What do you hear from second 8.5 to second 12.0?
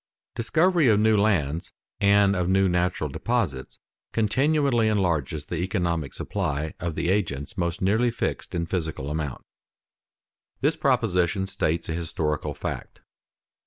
in physical amount._ This proposition states a